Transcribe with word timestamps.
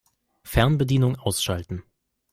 Fernbedienung 0.43 1.15
ausschalten. 1.19 1.83